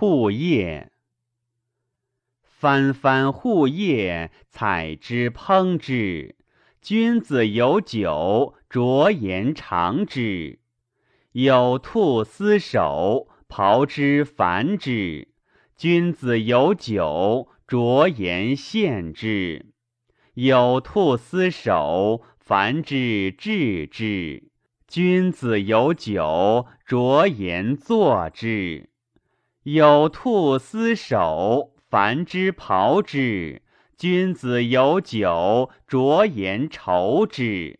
[0.00, 0.90] 护叶。
[2.40, 6.36] 翻翻护叶，采之烹之。
[6.80, 10.58] 君子有酒，酌言尝之。
[11.32, 15.28] 有兔司守，庖之繁之。
[15.76, 19.66] 君子有酒，酌言献之。
[20.32, 24.44] 有兔司守，繁之治之。
[24.88, 28.88] 君子有酒，酌言作之。
[29.72, 33.62] 有兔斯守，繁之庖之。
[33.96, 37.79] 君子有酒，酌言酬之。